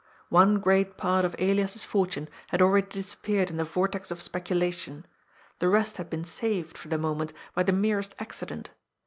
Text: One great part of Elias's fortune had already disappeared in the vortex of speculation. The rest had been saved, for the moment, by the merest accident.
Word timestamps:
One 0.29 0.57
great 0.59 0.97
part 0.97 1.23
of 1.25 1.35
Elias's 1.37 1.83
fortune 1.85 2.27
had 2.47 2.59
already 2.59 2.87
disappeared 2.87 3.51
in 3.51 3.57
the 3.57 3.63
vortex 3.63 4.09
of 4.09 4.19
speculation. 4.19 5.05
The 5.59 5.69
rest 5.69 5.97
had 5.97 6.09
been 6.09 6.23
saved, 6.25 6.75
for 6.75 6.87
the 6.87 6.97
moment, 6.97 7.33
by 7.53 7.61
the 7.61 7.71
merest 7.71 8.15
accident. 8.17 8.71